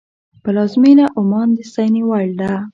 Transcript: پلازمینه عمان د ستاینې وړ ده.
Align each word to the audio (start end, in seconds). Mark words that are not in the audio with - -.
پلازمینه 0.43 1.05
عمان 1.19 1.47
د 1.53 1.59
ستاینې 1.69 2.01
وړ 2.09 2.25
ده. 2.39 2.51